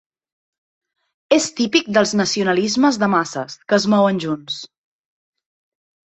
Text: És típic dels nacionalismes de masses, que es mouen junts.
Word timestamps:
És 1.35 1.43
típic 1.59 1.91
dels 1.97 2.13
nacionalismes 2.21 2.97
de 3.03 3.09
masses, 3.15 3.57
que 3.73 3.77
es 3.81 3.85
mouen 3.95 4.23
junts. 4.25 4.57